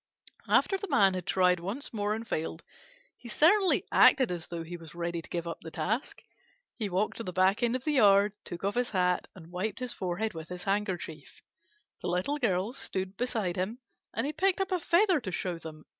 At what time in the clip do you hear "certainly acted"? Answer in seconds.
3.29-4.31